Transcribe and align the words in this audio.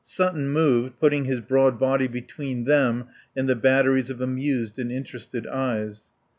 Sutton 0.03 0.49
moved, 0.49 0.97
putting 0.99 1.25
his 1.25 1.41
broad 1.41 1.77
body 1.77 2.07
between 2.07 2.63
them 2.63 3.05
and 3.35 3.47
the 3.47 3.55
batteries 3.55 4.09
of 4.09 4.19
amused 4.19 4.79
and 4.79 4.91
interested 4.91 5.45
eyes. 5.45 6.05